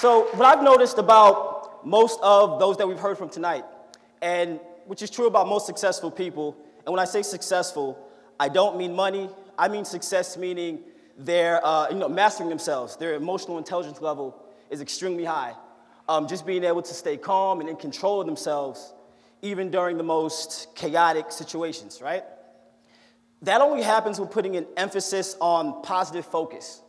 So, 0.00 0.34
what 0.34 0.46
I've 0.46 0.64
noticed 0.64 0.96
about 0.96 1.84
most 1.86 2.20
of 2.22 2.58
those 2.58 2.78
that 2.78 2.88
we've 2.88 2.98
heard 2.98 3.18
from 3.18 3.28
tonight, 3.28 3.66
and 4.22 4.58
which 4.86 5.02
is 5.02 5.10
true 5.10 5.26
about 5.26 5.46
most 5.46 5.66
successful 5.66 6.10
people, 6.10 6.56
and 6.86 6.90
when 6.90 6.98
I 6.98 7.04
say 7.04 7.20
successful, 7.20 7.98
I 8.40 8.48
don't 8.48 8.78
mean 8.78 8.94
money, 8.94 9.28
I 9.58 9.68
mean 9.68 9.84
success 9.84 10.38
meaning 10.38 10.78
they're 11.18 11.62
uh, 11.62 11.90
you 11.90 11.96
know, 11.96 12.08
mastering 12.08 12.48
themselves. 12.48 12.96
Their 12.96 13.12
emotional 13.12 13.58
intelligence 13.58 14.00
level 14.00 14.42
is 14.70 14.80
extremely 14.80 15.26
high. 15.26 15.52
Um, 16.08 16.26
just 16.26 16.46
being 16.46 16.64
able 16.64 16.80
to 16.80 16.94
stay 16.94 17.18
calm 17.18 17.60
and 17.60 17.68
in 17.68 17.76
control 17.76 18.22
of 18.22 18.26
themselves, 18.26 18.94
even 19.42 19.70
during 19.70 19.98
the 19.98 20.02
most 20.02 20.74
chaotic 20.74 21.30
situations, 21.30 22.00
right? 22.00 22.24
That 23.42 23.60
only 23.60 23.82
happens 23.82 24.18
with 24.18 24.30
putting 24.30 24.56
an 24.56 24.66
emphasis 24.78 25.36
on 25.42 25.82
positive 25.82 26.24
focus. 26.24 26.80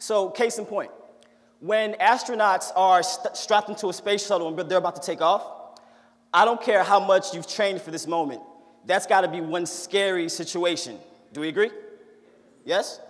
So, 0.00 0.30
case 0.30 0.58
in 0.58 0.66
point, 0.66 0.90
when 1.60 1.94
astronauts 1.94 2.70
are 2.76 3.02
st- 3.02 3.36
strapped 3.36 3.68
into 3.68 3.88
a 3.88 3.92
space 3.92 4.26
shuttle 4.26 4.48
and 4.48 4.70
they're 4.70 4.78
about 4.78 4.96
to 4.96 5.02
take 5.02 5.20
off, 5.20 5.44
I 6.32 6.44
don't 6.44 6.60
care 6.60 6.82
how 6.84 7.00
much 7.00 7.34
you've 7.34 7.48
trained 7.48 7.80
for 7.80 7.90
this 7.90 8.06
moment. 8.06 8.42
That's 8.84 9.06
got 9.06 9.22
to 9.22 9.28
be 9.28 9.40
one 9.40 9.66
scary 9.66 10.28
situation. 10.28 10.98
Do 11.32 11.40
we 11.40 11.48
agree? 11.48 11.70
Yes? 12.64 13.00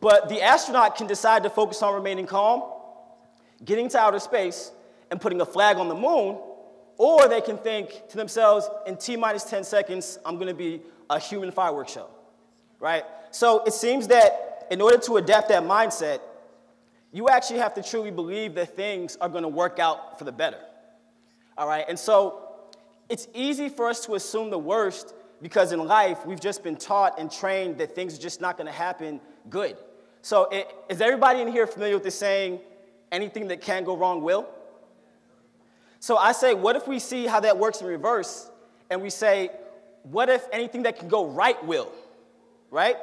But 0.00 0.28
the 0.28 0.42
astronaut 0.42 0.96
can 0.96 1.06
decide 1.06 1.42
to 1.42 1.50
focus 1.50 1.82
on 1.82 1.94
remaining 1.94 2.26
calm, 2.26 2.62
getting 3.64 3.88
to 3.90 3.98
outer 3.98 4.20
space, 4.20 4.70
and 5.10 5.20
putting 5.20 5.40
a 5.40 5.46
flag 5.46 5.78
on 5.78 5.88
the 5.88 5.94
moon, 5.94 6.38
or 6.98 7.28
they 7.28 7.40
can 7.40 7.56
think 7.56 8.08
to 8.10 8.16
themselves, 8.16 8.68
in 8.86 8.96
T 8.96 9.16
minus 9.16 9.44
10 9.44 9.64
seconds, 9.64 10.18
I'm 10.24 10.38
gonna 10.38 10.54
be 10.54 10.82
a 11.08 11.18
human 11.18 11.50
fireworks 11.50 11.92
show, 11.92 12.08
right? 12.80 13.04
So 13.30 13.64
it 13.64 13.72
seems 13.72 14.08
that 14.08 14.66
in 14.70 14.80
order 14.80 14.98
to 14.98 15.16
adapt 15.16 15.48
that 15.48 15.62
mindset, 15.62 16.20
you 17.18 17.28
actually 17.28 17.58
have 17.58 17.74
to 17.74 17.82
truly 17.82 18.12
believe 18.12 18.54
that 18.54 18.76
things 18.76 19.16
are 19.20 19.28
gonna 19.28 19.48
work 19.48 19.80
out 19.80 20.20
for 20.20 20.24
the 20.24 20.30
better, 20.30 20.60
all 21.56 21.66
right? 21.66 21.84
And 21.88 21.98
so 21.98 22.44
it's 23.08 23.26
easy 23.34 23.68
for 23.68 23.88
us 23.88 24.06
to 24.06 24.14
assume 24.14 24.50
the 24.50 24.58
worst 24.58 25.14
because 25.42 25.72
in 25.72 25.84
life, 25.84 26.24
we've 26.24 26.38
just 26.38 26.62
been 26.62 26.76
taught 26.76 27.18
and 27.18 27.28
trained 27.28 27.78
that 27.78 27.96
things 27.96 28.16
are 28.16 28.22
just 28.22 28.40
not 28.40 28.56
gonna 28.56 28.70
happen 28.70 29.20
good. 29.50 29.76
So, 30.22 30.44
it, 30.44 30.72
is 30.88 31.00
everybody 31.00 31.40
in 31.40 31.48
here 31.48 31.66
familiar 31.66 31.94
with 31.94 32.04
the 32.04 32.12
saying, 32.12 32.60
anything 33.10 33.48
that 33.48 33.62
can 33.62 33.82
go 33.82 33.96
wrong 33.96 34.22
will? 34.22 34.48
So, 35.98 36.16
I 36.16 36.30
say, 36.30 36.54
what 36.54 36.76
if 36.76 36.86
we 36.86 37.00
see 37.00 37.26
how 37.26 37.40
that 37.40 37.58
works 37.58 37.80
in 37.80 37.88
reverse 37.88 38.48
and 38.90 39.02
we 39.02 39.10
say, 39.10 39.50
what 40.04 40.28
if 40.28 40.46
anything 40.52 40.84
that 40.84 41.00
can 41.00 41.08
go 41.08 41.26
right 41.26 41.64
will? 41.66 41.90
Right? 42.70 42.96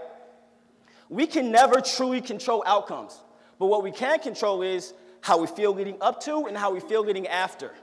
We 1.09 1.27
can 1.27 1.51
never 1.51 1.81
truly 1.81 2.21
control 2.21 2.63
outcomes, 2.65 3.19
but 3.59 3.67
what 3.67 3.83
we 3.83 3.91
can 3.91 4.19
control 4.19 4.61
is 4.61 4.93
how 5.21 5.39
we 5.39 5.47
feel 5.47 5.73
leading 5.73 5.97
up 6.01 6.21
to 6.21 6.45
and 6.45 6.57
how 6.57 6.71
we 6.71 6.79
feel 6.79 7.03
leading 7.03 7.27
after. 7.27 7.73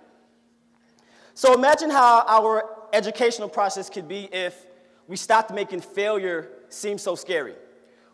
So 1.34 1.54
imagine 1.54 1.90
how 1.90 2.24
our 2.28 2.68
educational 2.92 3.48
process 3.48 3.88
could 3.88 4.06
be 4.06 4.28
if 4.32 4.66
we 5.08 5.16
stopped 5.16 5.50
making 5.50 5.80
failure 5.80 6.50
seem 6.68 6.98
so 6.98 7.14
scary. 7.14 7.54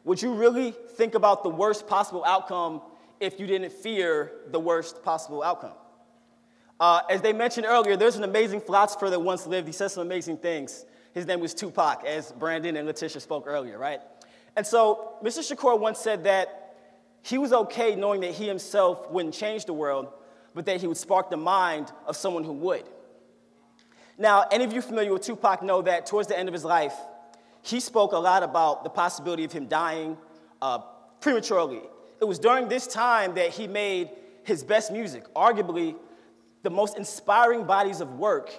Would 0.04 0.22
you 0.22 0.34
really 0.34 0.70
think 0.70 1.14
about 1.14 1.42
the 1.42 1.48
worst 1.48 1.86
possible 1.86 2.24
outcome 2.24 2.80
if 3.20 3.38
you 3.38 3.46
didn't 3.46 3.72
fear 3.72 4.32
the 4.50 4.60
worst 4.60 5.02
possible 5.02 5.42
outcome? 5.42 5.74
Uh, 6.80 7.00
as 7.10 7.20
they 7.20 7.32
mentioned 7.32 7.66
earlier, 7.66 7.96
there's 7.96 8.16
an 8.16 8.24
amazing 8.24 8.60
philosopher 8.60 9.10
that 9.10 9.20
once 9.20 9.46
lived. 9.46 9.66
He 9.66 9.72
said 9.72 9.88
some 9.88 10.06
amazing 10.06 10.36
things. 10.38 10.84
His 11.12 11.26
name 11.26 11.40
was 11.40 11.52
Tupac, 11.52 12.04
as 12.06 12.30
Brandon 12.32 12.76
and 12.76 12.86
Letitia 12.86 13.20
spoke 13.20 13.44
earlier, 13.46 13.76
right? 13.78 14.00
And 14.56 14.66
so 14.66 15.14
Mr. 15.22 15.40
Shakur 15.40 15.78
once 15.78 15.98
said 15.98 16.24
that 16.24 16.57
he 17.28 17.36
was 17.36 17.52
okay 17.52 17.94
knowing 17.94 18.22
that 18.22 18.32
he 18.32 18.46
himself 18.46 19.10
wouldn't 19.10 19.34
change 19.34 19.66
the 19.66 19.74
world, 19.74 20.08
but 20.54 20.64
that 20.64 20.80
he 20.80 20.86
would 20.86 20.96
spark 20.96 21.28
the 21.28 21.36
mind 21.36 21.92
of 22.06 22.16
someone 22.16 22.42
who 22.42 22.54
would. 22.54 22.84
Now, 24.16 24.46
any 24.50 24.64
of 24.64 24.72
you 24.72 24.80
familiar 24.80 25.12
with 25.12 25.22
Tupac 25.22 25.62
know 25.62 25.82
that 25.82 26.06
towards 26.06 26.28
the 26.28 26.38
end 26.38 26.48
of 26.48 26.54
his 26.54 26.64
life, 26.64 26.94
he 27.60 27.80
spoke 27.80 28.12
a 28.12 28.18
lot 28.18 28.42
about 28.42 28.82
the 28.82 28.88
possibility 28.88 29.44
of 29.44 29.52
him 29.52 29.66
dying 29.66 30.16
uh, 30.62 30.78
prematurely. 31.20 31.82
It 32.18 32.24
was 32.24 32.38
during 32.38 32.66
this 32.66 32.86
time 32.86 33.34
that 33.34 33.50
he 33.50 33.66
made 33.66 34.08
his 34.44 34.64
best 34.64 34.90
music. 34.90 35.32
Arguably, 35.34 35.96
the 36.62 36.70
most 36.70 36.96
inspiring 36.96 37.64
bodies 37.64 38.00
of 38.00 38.14
work 38.14 38.50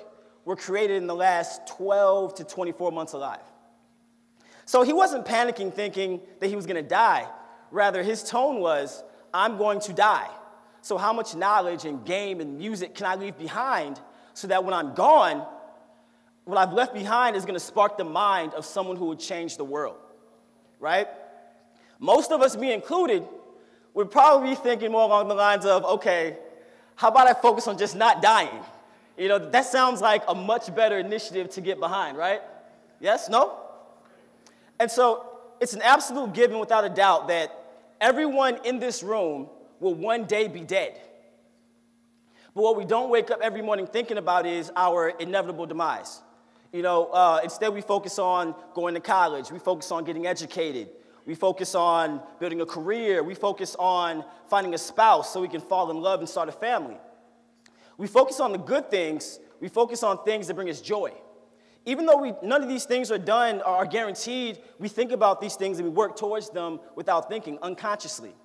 were 0.45 0.55
created 0.55 0.97
in 0.97 1.07
the 1.07 1.15
last 1.15 1.67
12 1.67 2.35
to 2.35 2.43
24 2.43 2.91
months 2.91 3.13
alive. 3.13 3.39
So 4.65 4.83
he 4.83 4.93
wasn't 4.93 5.25
panicking 5.25 5.73
thinking 5.73 6.21
that 6.39 6.47
he 6.47 6.55
was 6.55 6.67
gonna 6.67 6.83
die. 6.83 7.27
Rather, 7.71 8.03
his 8.03 8.23
tone 8.23 8.59
was, 8.59 9.03
I'm 9.33 9.57
going 9.57 9.79
to 9.81 9.93
die. 9.93 10.29
So, 10.81 10.97
how 10.97 11.13
much 11.13 11.35
knowledge 11.35 11.85
and 11.85 12.05
game 12.05 12.39
and 12.39 12.57
music 12.57 12.95
can 12.95 13.05
I 13.05 13.15
leave 13.15 13.37
behind 13.37 13.99
so 14.33 14.47
that 14.47 14.63
when 14.63 14.73
I'm 14.73 14.93
gone, 14.93 15.45
what 16.45 16.57
I've 16.57 16.73
left 16.73 16.93
behind 16.93 17.35
is 17.35 17.43
going 17.43 17.55
to 17.55 17.59
spark 17.59 17.97
the 17.97 18.03
mind 18.03 18.53
of 18.53 18.65
someone 18.65 18.95
who 18.95 19.05
would 19.07 19.19
change 19.19 19.57
the 19.57 19.63
world, 19.63 19.97
right? 20.79 21.07
Most 21.99 22.31
of 22.31 22.41
us, 22.41 22.55
me 22.55 22.73
included, 22.73 23.23
would 23.93 24.09
probably 24.09 24.51
be 24.51 24.55
thinking 24.55 24.91
more 24.91 25.03
along 25.03 25.27
the 25.27 25.35
lines 25.35 25.65
of, 25.65 25.83
okay, 25.83 26.37
how 26.95 27.09
about 27.09 27.27
I 27.27 27.33
focus 27.33 27.67
on 27.67 27.77
just 27.77 27.95
not 27.95 28.21
dying? 28.21 28.63
You 29.17 29.27
know, 29.27 29.49
that 29.49 29.65
sounds 29.65 29.99
like 29.99 30.23
a 30.27 30.33
much 30.33 30.73
better 30.73 30.97
initiative 30.97 31.49
to 31.51 31.61
get 31.61 31.79
behind, 31.79 32.17
right? 32.17 32.41
Yes? 33.01 33.29
No? 33.29 33.57
And 34.79 34.89
so 34.89 35.29
it's 35.59 35.73
an 35.73 35.81
absolute 35.81 36.33
given 36.33 36.57
without 36.57 36.85
a 36.85 36.89
doubt 36.89 37.27
that 37.27 37.58
everyone 38.01 38.59
in 38.65 38.79
this 38.79 39.03
room 39.03 39.49
will 39.79 39.93
one 39.93 40.25
day 40.25 40.47
be 40.47 40.61
dead. 40.61 40.99
But 42.55 42.63
what 42.63 42.77
we 42.77 42.85
don't 42.85 43.09
wake 43.09 43.31
up 43.31 43.39
every 43.41 43.61
morning 43.61 43.87
thinking 43.87 44.17
about 44.17 44.45
is 44.45 44.71
our 44.75 45.09
inevitable 45.09 45.65
demise. 45.65 46.21
You 46.71 46.81
know, 46.81 47.07
uh, 47.07 47.41
instead 47.43 47.73
we 47.73 47.81
focus 47.81 48.19
on 48.19 48.53
going 48.73 48.93
to 48.93 48.99
college, 48.99 49.51
we 49.51 49.59
focus 49.59 49.91
on 49.91 50.03
getting 50.03 50.27
educated, 50.27 50.89
we 51.25 51.35
focus 51.35 51.73
on 51.73 52.21
building 52.39 52.61
a 52.61 52.65
career, 52.65 53.23
we 53.23 53.33
focus 53.33 53.75
on 53.79 54.23
finding 54.49 54.73
a 54.73 54.77
spouse 54.77 55.33
so 55.33 55.41
we 55.41 55.47
can 55.47 55.61
fall 55.61 55.89
in 55.89 55.97
love 55.97 56.19
and 56.19 56.29
start 56.29 56.49
a 56.49 56.51
family. 56.51 56.97
We 57.97 58.07
focus 58.07 58.39
on 58.39 58.51
the 58.51 58.57
good 58.57 58.89
things, 58.91 59.39
we 59.59 59.67
focus 59.67 60.03
on 60.03 60.23
things 60.23 60.47
that 60.47 60.53
bring 60.53 60.69
us 60.69 60.81
joy. 60.81 61.11
Even 61.89 62.05
though 62.05 62.17
we, 62.17 62.33
none 62.43 62.61
of 62.61 62.69
these 62.69 62.85
things 62.85 63.09
are 63.09 63.17
done 63.17 63.61
or 63.61 63.69
are 63.69 63.85
guaranteed, 63.87 64.59
we 64.77 64.87
think 64.87 65.11
about 65.11 65.41
these 65.41 65.55
things 65.55 65.79
and 65.79 65.87
we 65.87 65.91
work 65.91 66.15
towards 66.15 66.51
them 66.51 66.79
without 66.95 67.27
thinking, 67.27 67.57
unconsciously. 67.63 68.35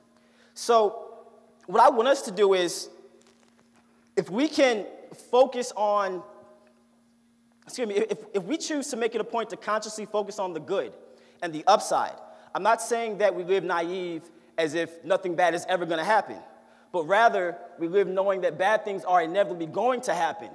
So, 0.55 1.10
what 1.66 1.82
I 1.82 1.91
want 1.91 2.09
us 2.09 2.22
to 2.22 2.31
do 2.31 2.55
is 2.55 2.88
if 4.16 4.31
we 4.31 4.49
can 4.49 4.87
focus 5.31 5.75
on, 5.77 6.22
excuse 7.66 7.87
me, 7.87 7.97
if, 7.97 8.16
if 8.32 8.43
we 8.44 8.56
choose 8.56 8.88
to 8.88 8.97
make 8.97 9.15
it 9.15 9.21
a 9.21 9.25
point 9.25 9.50
to 9.50 9.59
consciously 9.59 10.06
focus 10.06 10.38
on 10.38 10.55
the 10.55 10.61
good 10.61 10.94
and 11.43 11.53
the 11.53 11.65
upside, 11.66 12.15
I'm 12.55 12.62
not 12.62 12.81
saying 12.81 13.19
that 13.19 13.34
we 13.34 13.44
live 13.44 13.62
naive 13.62 14.22
as 14.56 14.72
if 14.72 15.05
nothing 15.05 15.34
bad 15.34 15.53
is 15.53 15.66
ever 15.69 15.84
to 15.84 16.03
happen, 16.03 16.38
but 16.93 17.06
rather 17.06 17.59
we 17.78 17.88
live 17.88 18.09
knowing 18.09 18.41
that 18.41 18.56
bad 18.56 18.87
things 18.87 19.05
are 19.05 19.21
inevitably 19.21 19.66
going 19.66 20.00
to 20.00 20.15
happen. 20.15 20.49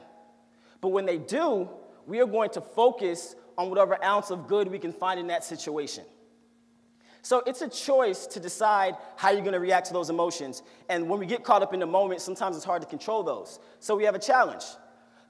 But 0.81 0.87
when 0.87 1.05
they 1.05 1.19
do, 1.19 1.69
we 2.09 2.19
are 2.19 2.25
going 2.25 2.49
to 2.51 2.61
focus 2.61 3.35
on 3.57 3.69
whatever 3.69 4.03
ounce 4.03 4.31
of 4.31 4.47
good 4.47 4.67
we 4.67 4.79
can 4.79 4.91
find 4.91 5.19
in 5.19 5.27
that 5.27 5.43
situation. 5.43 6.03
So 7.21 7.43
it's 7.45 7.61
a 7.61 7.69
choice 7.69 8.25
to 8.27 8.39
decide 8.39 8.95
how 9.15 9.29
you're 9.29 9.41
going 9.41 9.53
to 9.53 9.59
react 9.59 9.87
to 9.87 9.93
those 9.93 10.09
emotions. 10.09 10.63
And 10.87 11.07
when 11.07 11.19
we 11.19 11.25
get 11.25 11.43
caught 11.43 11.61
up 11.61 11.73
in 11.73 11.79
the 11.79 11.85
moment, 11.85 12.21
sometimes 12.21 12.55
it's 12.55 12.65
hard 12.65 12.81
to 12.81 12.87
control 12.87 13.23
those. 13.23 13.59
So 13.79 13.95
we 13.95 14.05
have 14.05 14.15
a 14.15 14.19
challenge. 14.19 14.63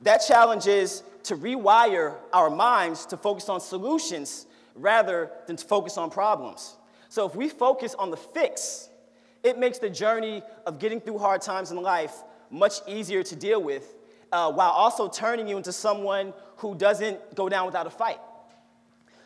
That 0.02 0.20
challenge 0.20 0.68
is 0.68 1.04
to 1.24 1.36
rewire 1.36 2.16
our 2.32 2.50
minds 2.50 3.06
to 3.08 3.18
focus 3.18 3.50
on 3.50 3.60
solutions 3.60 4.46
rather 4.76 5.32
than 5.48 5.58
to 5.58 5.66
focus 5.66 5.98
on 5.98 6.10
problems. 6.10 6.78
So 7.10 7.26
if 7.26 7.36
we 7.36 7.50
focus 7.50 7.96
on 7.96 8.12
the 8.12 8.18
fix, 8.18 8.90
it 9.44 9.58
makes 9.58 9.80
the 9.80 9.90
journey 9.90 10.44
of 10.66 10.80
getting 10.80 11.02
through 11.02 11.18
hard 11.18 11.42
times 11.42 11.72
in 11.72 11.82
life 11.82 12.24
much 12.50 12.76
easier 12.88 13.24
to 13.24 13.36
deal 13.36 13.62
with 13.62 13.96
uh, 14.32 14.52
while 14.52 14.70
also 14.70 15.08
turning 15.08 15.48
you 15.48 15.58
into 15.58 15.72
someone 15.72 16.34
who 16.58 16.76
doesn't 16.76 17.36
go 17.36 17.50
down 17.50 17.66
without 17.66 17.88
a 17.88 17.90
fight. 17.90 18.20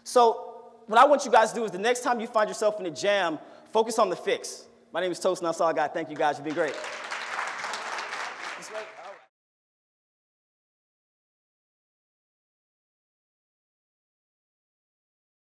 So, 0.03 0.49
what 0.87 0.99
I 0.99 1.05
want 1.05 1.25
you 1.25 1.31
guys 1.31 1.49
to 1.49 1.55
do 1.55 1.65
is 1.65 1.71
the 1.71 1.77
next 1.77 2.01
time 2.01 2.19
you 2.19 2.27
find 2.27 2.49
yourself 2.49 2.79
in 2.79 2.85
a 2.85 2.91
jam, 2.91 3.39
focus 3.71 3.99
on 3.99 4.09
the 4.09 4.15
fix. 4.15 4.65
My 4.91 5.01
name 5.01 5.11
is 5.11 5.19
Toast, 5.19 5.41
and 5.41 5.47
that's 5.47 5.61
all 5.61 5.69
I 5.69 5.73
got. 5.73 5.93
Thank 5.93 6.09
you 6.09 6.15
guys. 6.15 6.37
You've 6.37 6.45
been 6.45 6.53
great. 6.53 6.75